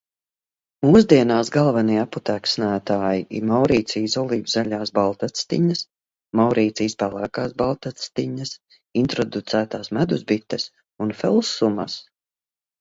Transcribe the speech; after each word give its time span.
Mūsdienās 0.85 1.49
galvenie 1.55 1.97
apputeksnētāji 2.03 3.25
ir 3.39 3.45
Maurīcijas 3.49 4.15
olīvzaļās 4.21 4.93
baltactiņas, 4.99 5.83
Maurīcijas 6.41 6.97
pelēkās 7.03 7.53
baltactiņas, 7.63 8.55
introducētās 9.03 9.93
medusbites 9.99 10.67
un 11.07 11.15
felsumas. 11.21 11.99